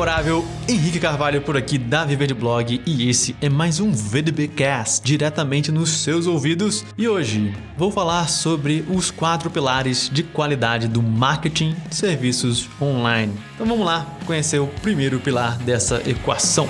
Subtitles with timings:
[0.00, 5.04] memorável, Henrique Carvalho por aqui da Viver de Blog e esse é mais um VDBcast
[5.04, 6.86] diretamente nos seus ouvidos.
[6.96, 13.34] E hoje vou falar sobre os quatro pilares de qualidade do marketing de serviços online.
[13.54, 16.66] Então vamos lá conhecer o primeiro pilar dessa equação.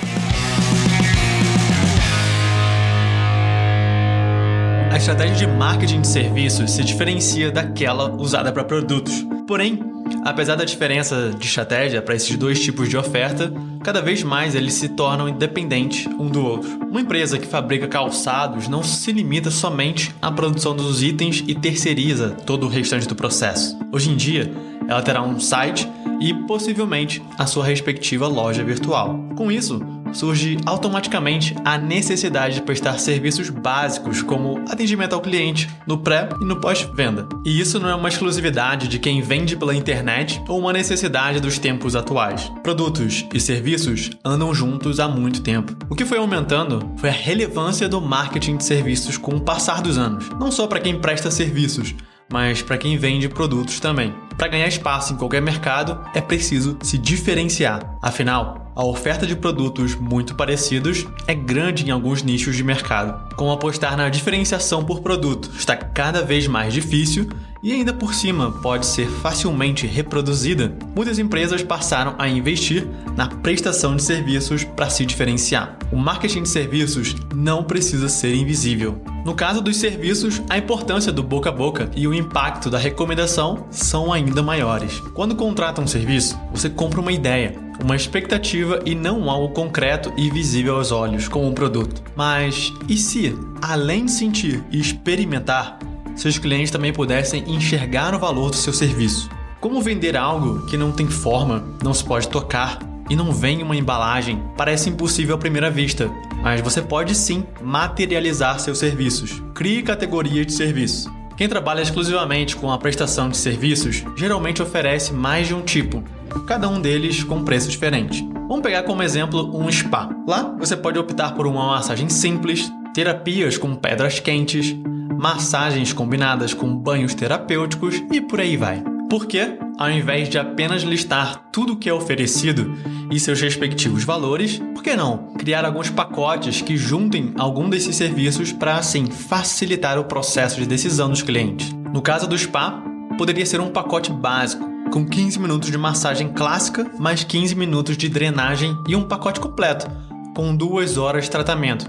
[4.91, 9.25] A estratégia de marketing de serviços se diferencia daquela usada para produtos.
[9.47, 9.90] Porém,
[10.23, 13.51] Apesar da diferença de estratégia para esses dois tipos de oferta,
[13.83, 16.69] cada vez mais eles se tornam independentes um do outro.
[16.89, 22.31] Uma empresa que fabrica calçados não se limita somente à produção dos itens e terceiriza
[22.45, 23.77] todo o restante do processo.
[23.91, 24.51] Hoje em dia,
[24.87, 25.89] ela terá um site
[26.19, 29.19] e possivelmente a sua respectiva loja virtual.
[29.35, 29.81] Com isso,
[30.13, 36.45] surge automaticamente a necessidade de prestar serviços básicos como atendimento ao cliente no pré e
[36.45, 37.27] no pós-venda.
[37.45, 41.57] E isso não é uma exclusividade de quem vende pela internet ou uma necessidade dos
[41.57, 42.51] tempos atuais.
[42.63, 45.75] Produtos e serviços andam juntos há muito tempo.
[45.89, 49.97] O que foi aumentando foi a relevância do marketing de serviços com o passar dos
[49.97, 51.95] anos, não só para quem presta serviços,
[52.31, 54.13] mas para quem vende produtos também.
[54.37, 57.97] Para ganhar espaço em qualquer mercado, é preciso se diferenciar.
[58.01, 63.35] Afinal, a oferta de produtos muito parecidos é grande em alguns nichos de mercado.
[63.35, 67.29] Como apostar na diferenciação por produto está cada vez mais difícil
[67.63, 73.95] e ainda por cima pode ser facilmente reproduzida, muitas empresas passaram a investir na prestação
[73.95, 75.77] de serviços para se diferenciar.
[75.91, 79.01] O marketing de serviços não precisa ser invisível.
[79.23, 83.67] No caso dos serviços, a importância do boca a boca e o impacto da recomendação
[83.69, 84.99] são ainda maiores.
[85.13, 90.29] Quando contrata um serviço, você compra uma ideia, uma expectativa e não algo concreto e
[90.31, 92.01] visível aos olhos, como um produto.
[92.15, 95.77] Mas e se, além de sentir e experimentar,
[96.21, 99.27] seus clientes também pudessem enxergar o valor do seu serviço?
[99.59, 102.77] Como vender algo que não tem forma, não se pode tocar
[103.09, 106.11] e não vem em uma embalagem parece impossível à primeira vista,
[106.43, 109.41] mas você pode sim materializar seus serviços.
[109.55, 111.11] Crie categorias de serviço.
[111.35, 116.03] Quem trabalha exclusivamente com a prestação de serviços geralmente oferece mais de um tipo,
[116.45, 118.23] cada um deles com preço diferente.
[118.47, 120.09] Vamos pegar como exemplo um spa.
[120.27, 124.75] Lá você pode optar por uma massagem simples, terapias com pedras quentes,
[125.21, 128.83] massagens combinadas com banhos terapêuticos e por aí vai.
[129.07, 132.75] Porque, ao invés de apenas listar tudo o que é oferecido
[133.11, 138.51] e seus respectivos valores, por que não criar alguns pacotes que juntem algum desses serviços
[138.51, 141.71] para assim facilitar o processo de decisão dos clientes?
[141.93, 142.81] No caso do spa,
[143.15, 148.09] poderia ser um pacote básico, com 15 minutos de massagem clássica, mais 15 minutos de
[148.09, 149.87] drenagem e um pacote completo,
[150.35, 151.85] com duas horas de tratamento,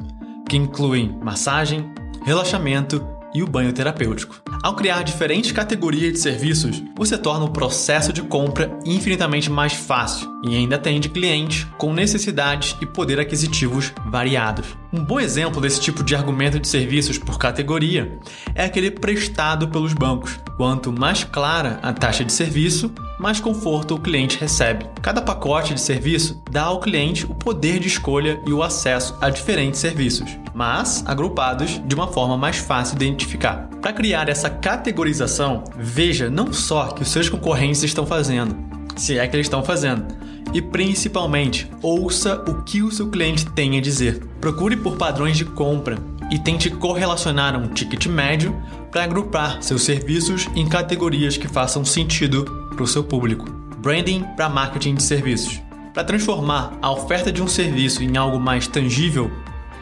[0.46, 1.90] que incluem massagem,
[2.26, 3.02] relaxamento
[3.34, 4.42] e o banho terapêutico.
[4.62, 10.30] Ao criar diferentes categorias de serviços, você torna o processo de compra infinitamente mais fácil
[10.46, 14.66] e ainda atende clientes com necessidades e poder aquisitivos variados.
[14.92, 18.18] Um bom exemplo desse tipo de argumento de serviços por categoria
[18.54, 20.38] é aquele prestado pelos bancos.
[20.56, 24.84] Quanto mais clara a taxa de serviço, mais conforto o cliente recebe.
[25.00, 29.30] Cada pacote de serviço dá ao cliente o poder de escolha e o acesso a
[29.30, 33.68] diferentes serviços, mas agrupados de uma forma mais fácil de identificar.
[33.80, 38.56] Para criar essa categorização, veja não só que os seus concorrentes estão fazendo,
[38.96, 40.04] se é que eles estão fazendo,
[40.52, 44.20] e principalmente ouça o que o seu cliente tem a dizer.
[44.40, 45.96] Procure por padrões de compra
[46.28, 48.60] e tente correlacionar um ticket médio
[48.90, 53.48] para agrupar seus serviços em categorias que façam sentido para o seu público.
[53.78, 55.60] Branding para marketing de serviços.
[55.92, 59.30] Para transformar a oferta de um serviço em algo mais tangível,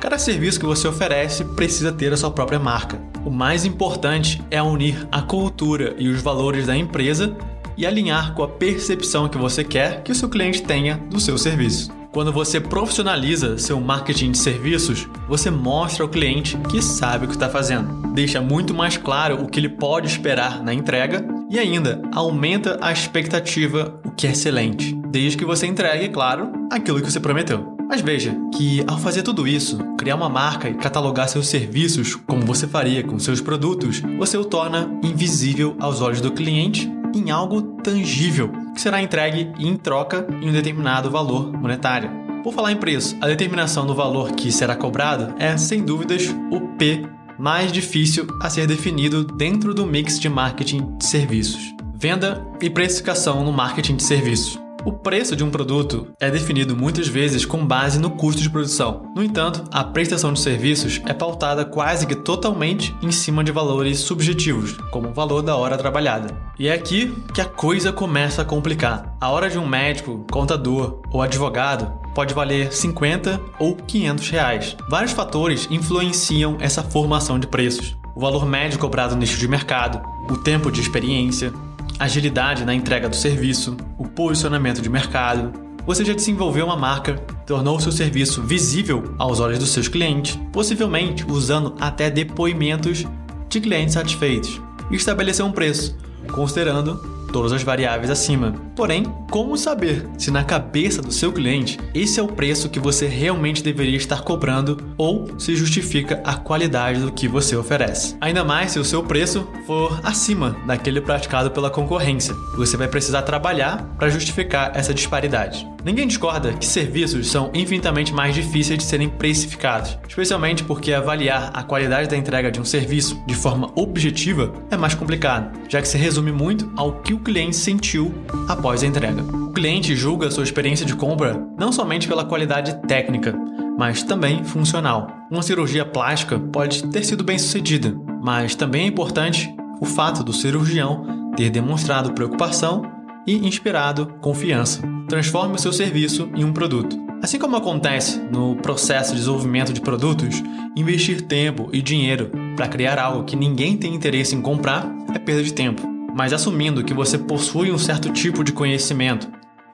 [0.00, 3.00] cada serviço que você oferece precisa ter a sua própria marca.
[3.24, 7.36] O mais importante é unir a cultura e os valores da empresa
[7.76, 11.38] e alinhar com a percepção que você quer que o seu cliente tenha do seu
[11.38, 11.92] serviço.
[12.12, 17.34] Quando você profissionaliza seu marketing de serviços, você mostra ao cliente que sabe o que
[17.34, 18.08] está fazendo.
[18.12, 22.92] Deixa muito mais claro o que ele pode esperar na entrega e ainda aumenta a
[22.92, 27.76] expectativa, o que é excelente, desde que você entregue, claro, aquilo que você prometeu.
[27.88, 32.46] Mas veja que ao fazer tudo isso, criar uma marca e catalogar seus serviços como
[32.46, 37.60] você faria com seus produtos, você o torna invisível aos olhos do cliente em algo
[37.82, 42.08] tangível, que será entregue em troca em um determinado valor monetário.
[42.44, 46.60] Por falar em preço, a determinação do valor que será cobrado é, sem dúvidas, o
[46.76, 47.02] P
[47.40, 51.74] mais difícil a ser definido dentro do mix de marketing de serviços.
[51.94, 54.58] Venda e precificação no marketing de serviços.
[54.82, 59.12] O preço de um produto é definido muitas vezes com base no custo de produção.
[59.14, 63.98] No entanto, a prestação de serviços é pautada quase que totalmente em cima de valores
[64.00, 66.34] subjetivos, como o valor da hora trabalhada.
[66.58, 69.14] E é aqui que a coisa começa a complicar.
[69.20, 74.76] A hora de um médico, contador ou advogado pode valer 50 ou 500 reais.
[74.88, 77.96] Vários fatores influenciam essa formação de preços.
[78.16, 81.52] O valor médio cobrado no nicho de mercado, o tempo de experiência,
[82.00, 85.52] agilidade na entrega do serviço, o posicionamento de mercado.
[85.86, 87.14] Você já desenvolveu uma marca,
[87.46, 93.04] tornou seu serviço visível aos olhos dos seus clientes, possivelmente usando até depoimentos
[93.50, 94.60] de clientes satisfeitos,
[94.90, 95.94] e estabeleceu um preço,
[96.32, 98.54] considerando todas as variáveis acima.
[98.74, 103.06] Porém, como saber se na cabeça do seu cliente esse é o preço que você
[103.06, 108.16] realmente deveria estar cobrando ou se justifica a qualidade do que você oferece?
[108.20, 112.34] Ainda mais se o seu preço for acima daquele praticado pela concorrência.
[112.56, 115.66] Você vai precisar trabalhar para justificar essa disparidade.
[115.84, 121.62] Ninguém discorda que serviços são infinitamente mais difíceis de serem precificados, especialmente porque avaliar a
[121.62, 125.96] qualidade da entrega de um serviço de forma objetiva é mais complicado, já que se
[125.96, 128.14] resume muito ao que o cliente sentiu
[128.48, 129.22] após a entrega.
[129.22, 133.34] O cliente julga sua experiência de compra não somente pela qualidade técnica,
[133.78, 135.08] mas também funcional.
[135.30, 140.32] Uma cirurgia plástica pode ter sido bem sucedida, mas também é importante o fato do
[140.32, 142.82] cirurgião ter demonstrado preocupação
[143.26, 144.82] e inspirado confiança.
[145.08, 146.98] Transforme o seu serviço em um produto.
[147.22, 150.42] Assim como acontece no processo de desenvolvimento de produtos,
[150.74, 155.42] investir tempo e dinheiro para criar algo que ninguém tem interesse em comprar é perda
[155.42, 155.89] de tempo.
[156.20, 159.26] Mas assumindo que você possui um certo tipo de conhecimento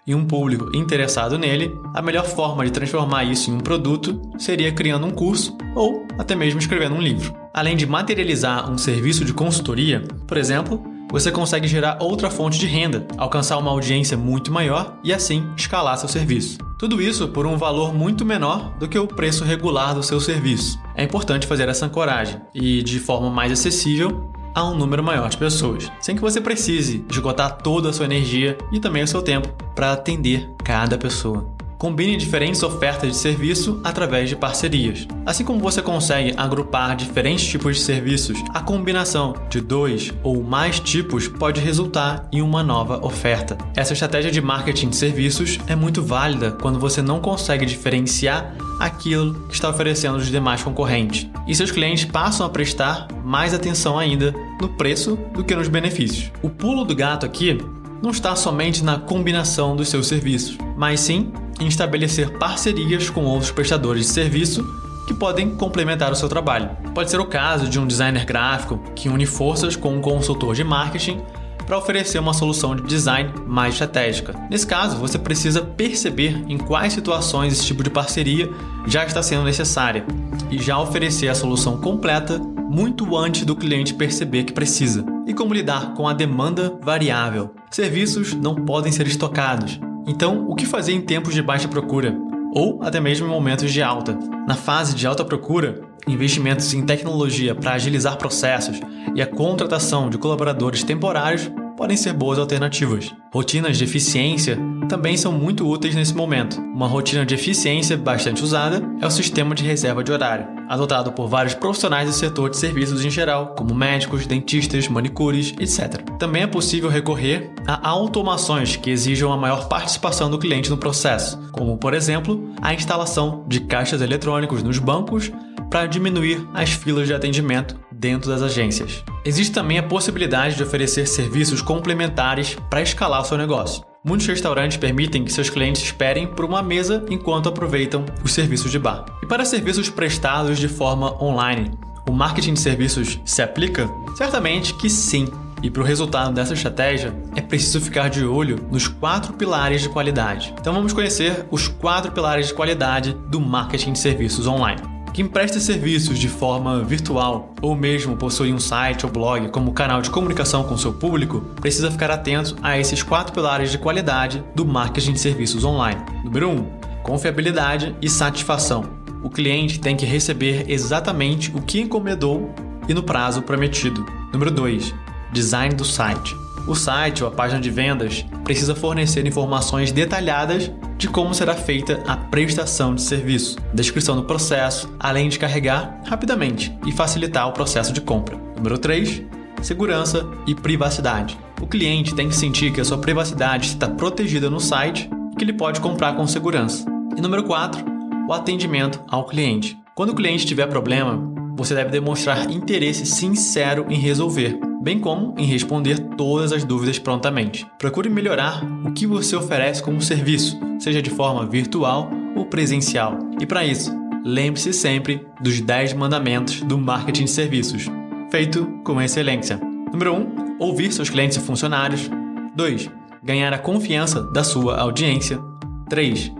[0.07, 4.71] e um público interessado nele, a melhor forma de transformar isso em um produto seria
[4.71, 7.35] criando um curso ou até mesmo escrevendo um livro.
[7.53, 12.67] Além de materializar um serviço de consultoria, por exemplo, você consegue gerar outra fonte de
[12.69, 16.59] renda, alcançar uma audiência muito maior e assim escalar seu serviço.
[16.79, 20.79] Tudo isso por um valor muito menor do que o preço regular do seu serviço.
[20.95, 25.37] É importante fazer essa ancoragem e, de forma mais acessível, a um número maior de
[25.37, 29.49] pessoas, sem que você precise esgotar toda a sua energia e também o seu tempo
[29.75, 31.56] para atender cada pessoa.
[31.79, 35.07] Combine diferentes ofertas de serviço através de parcerias.
[35.27, 40.81] Assim como você consegue agrupar diferentes tipos de serviços, a combinação de dois ou mais
[40.81, 43.59] tipos pode resultar em uma nova oferta.
[43.75, 49.35] Essa estratégia de marketing de serviços é muito válida quando você não consegue diferenciar aquilo
[49.49, 51.29] que está oferecendo os demais concorrentes.
[51.47, 56.31] E seus clientes passam a prestar mais atenção ainda no preço do que nos benefícios.
[56.43, 57.59] O pulo do gato aqui
[58.03, 63.51] não está somente na combinação dos seus serviços, mas sim em estabelecer parcerias com outros
[63.51, 64.65] prestadores de serviço
[65.07, 66.71] que podem complementar o seu trabalho.
[66.95, 70.65] Pode ser o caso de um designer gráfico que une forças com um consultor de
[70.65, 71.21] marketing
[71.65, 74.35] para oferecer uma solução de design mais estratégica.
[74.49, 78.49] Nesse caso, você precisa perceber em quais situações esse tipo de parceria
[78.87, 80.05] já está sendo necessária
[80.51, 85.05] e já oferecer a solução completa muito antes do cliente perceber que precisa.
[85.27, 87.55] E como lidar com a demanda variável?
[87.71, 89.81] Serviços não podem ser estocados.
[90.07, 92.17] Então, o que fazer em tempos de baixa procura?
[92.55, 94.17] Ou até mesmo em momentos de alta?
[94.47, 98.81] Na fase de alta procura, investimentos em tecnologia para agilizar processos
[99.17, 103.15] e a contratação de colaboradores temporários podem ser boas alternativas.
[103.33, 104.59] Rotinas de eficiência
[104.89, 106.59] também são muito úteis nesse momento.
[106.61, 111.29] Uma rotina de eficiência bastante usada é o sistema de reserva de horário, adotado por
[111.29, 116.03] vários profissionais do setor de serviços em geral, como médicos, dentistas, manicures, etc.
[116.19, 121.39] Também é possível recorrer a automações que exijam a maior participação do cliente no processo,
[121.53, 125.31] como, por exemplo, a instalação de caixas eletrônicos nos bancos
[125.71, 129.03] para diminuir as filas de atendimento dentro das agências.
[129.25, 133.85] Existe também a possibilidade de oferecer serviços complementares para escalar o seu negócio.
[134.05, 138.79] Muitos restaurantes permitem que seus clientes esperem por uma mesa enquanto aproveitam os serviços de
[138.79, 139.05] bar.
[139.23, 141.73] E para serviços prestados de forma online,
[142.09, 143.91] o marketing de serviços se aplica?
[144.17, 145.27] Certamente que sim.
[145.63, 149.89] E para o resultado dessa estratégia, é preciso ficar de olho nos quatro pilares de
[149.89, 150.55] qualidade.
[150.61, 154.96] Então vamos conhecer os quatro pilares de qualidade do marketing de serviços online.
[155.17, 160.03] Quem presta serviços de forma virtual ou mesmo possui um site ou blog como canal
[160.03, 164.67] de comunicação com seu público precisa ficar atento a esses quatro pilares de qualidade do
[164.67, 166.03] marketing de serviços online.
[166.23, 166.53] Número 1.
[166.53, 166.71] Um,
[167.03, 168.91] confiabilidade e satisfação.
[169.23, 172.55] O cliente tem que receber exatamente o que encomendou
[172.87, 174.05] e no prazo prometido.
[174.35, 174.95] Número 2.
[175.33, 176.37] Design do site.
[176.67, 182.03] O site ou a página de vendas precisa fornecer informações detalhadas de como será feita
[182.07, 187.93] a prestação de serviço, descrição do processo, além de carregar rapidamente e facilitar o processo
[187.93, 188.37] de compra.
[188.57, 189.23] Número 3.
[189.63, 191.39] Segurança e privacidade.
[191.61, 195.45] O cliente tem que sentir que a sua privacidade está protegida no site e que
[195.45, 196.85] ele pode comprar com segurança.
[197.17, 197.85] E número 4,
[198.29, 199.79] o atendimento ao cliente.
[199.95, 201.19] Quando o cliente tiver problema,
[201.57, 207.67] você deve demonstrar interesse sincero em resolver, bem como em responder todas as dúvidas prontamente.
[207.77, 213.19] Procure melhorar o que você oferece como serviço, seja de forma virtual ou presencial.
[213.41, 213.93] E para isso,
[214.25, 217.87] lembre-se sempre dos 10 mandamentos do marketing de serviços,
[218.31, 219.61] feito com excelência.
[219.91, 220.17] Número 1.
[220.21, 222.09] Um, ouvir seus clientes e funcionários.
[222.55, 222.89] 2.
[223.25, 225.41] Ganhar a confiança da sua audiência.
[225.89, 226.31] 3.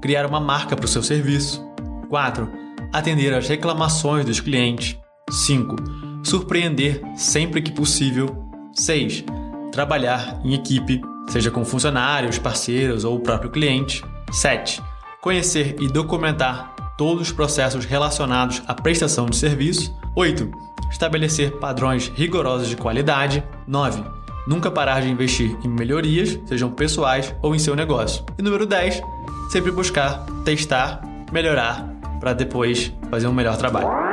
[0.00, 1.64] Criar uma marca para o seu serviço.
[2.08, 2.50] 4.
[2.92, 4.98] Atender às reclamações dos clientes.
[5.30, 6.11] 5.
[6.22, 8.48] Surpreender sempre que possível.
[8.74, 9.24] 6.
[9.70, 14.02] Trabalhar em equipe, seja com funcionários, parceiros ou o próprio cliente.
[14.30, 14.82] 7.
[15.20, 19.94] Conhecer e documentar todos os processos relacionados à prestação de serviço.
[20.14, 20.50] 8.
[20.90, 23.42] Estabelecer padrões rigorosos de qualidade.
[23.66, 24.02] 9.
[24.46, 28.24] Nunca parar de investir em melhorias, sejam pessoais ou em seu negócio.
[28.38, 29.02] E número 10.
[29.50, 31.00] Sempre buscar testar,
[31.32, 31.88] melhorar,
[32.20, 34.11] para depois fazer um melhor trabalho.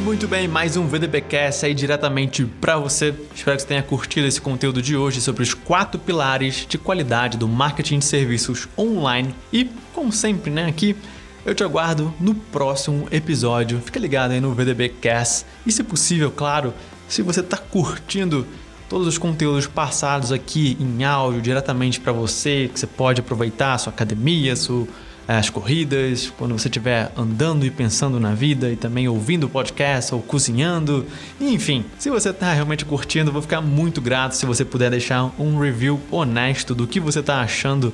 [0.00, 0.48] Muito bem.
[0.48, 3.14] Mais um VDPcast aí diretamente para você.
[3.34, 7.36] Espero que você tenha curtido esse conteúdo de hoje sobre os quatro pilares de qualidade
[7.36, 9.34] do marketing de serviços online.
[9.52, 10.96] E, como sempre, né, aqui
[11.44, 13.80] eu te aguardo no próximo episódio.
[13.80, 15.44] Fica ligado aí no VDBcast.
[15.66, 16.72] E, se possível, claro,
[17.06, 18.46] se você está curtindo
[18.88, 23.92] todos os conteúdos passados aqui em áudio diretamente para você, que você pode aproveitar sua
[23.92, 24.86] academia, sua
[25.26, 30.14] as corridas, quando você estiver andando e pensando na vida e também ouvindo o podcast
[30.14, 31.06] ou cozinhando.
[31.40, 35.58] Enfim, se você está realmente curtindo, vou ficar muito grato se você puder deixar um
[35.58, 37.92] review honesto do que você está achando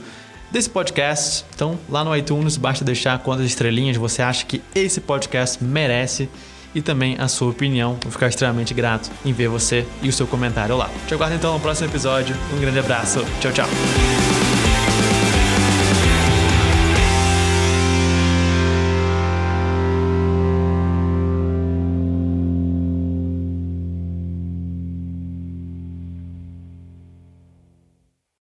[0.51, 1.45] desse podcast.
[1.55, 6.29] Então, lá no iTunes, basta deixar quantas estrelinhas você acha que esse podcast merece
[6.75, 7.99] e também a sua opinião.
[8.03, 10.91] Vou ficar extremamente grato em ver você e o seu comentário lá.
[11.09, 12.37] Te aguardo então no próximo episódio.
[12.55, 13.25] Um grande abraço.
[13.41, 14.36] Tchau, tchau.